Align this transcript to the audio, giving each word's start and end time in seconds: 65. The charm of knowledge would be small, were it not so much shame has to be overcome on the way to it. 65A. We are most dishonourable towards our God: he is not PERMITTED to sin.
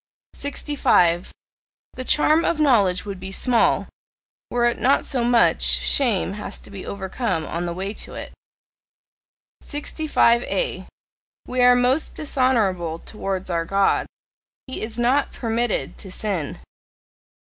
65. 0.33 1.31
The 1.93 2.03
charm 2.03 2.43
of 2.43 2.59
knowledge 2.59 3.05
would 3.05 3.19
be 3.19 3.31
small, 3.31 3.87
were 4.49 4.65
it 4.65 4.79
not 4.79 5.05
so 5.05 5.23
much 5.23 5.61
shame 5.61 6.33
has 6.33 6.59
to 6.61 6.71
be 6.71 6.87
overcome 6.87 7.45
on 7.45 7.67
the 7.67 7.73
way 7.73 7.93
to 7.93 8.15
it. 8.15 8.33
65A. 9.63 10.87
We 11.45 11.61
are 11.61 11.75
most 11.75 12.15
dishonourable 12.15 12.97
towards 12.97 13.51
our 13.51 13.63
God: 13.63 14.07
he 14.65 14.81
is 14.81 14.97
not 14.97 15.33
PERMITTED 15.33 15.99
to 15.99 16.11
sin. 16.11 16.57